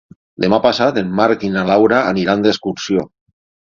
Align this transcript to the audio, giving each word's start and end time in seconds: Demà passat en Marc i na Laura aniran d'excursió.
Demà 0.45 0.59
passat 0.63 0.97
en 1.03 1.13
Marc 1.21 1.47
i 1.51 1.53
na 1.59 1.69
Laura 1.71 2.03
aniran 2.15 2.47
d'excursió. 2.51 3.11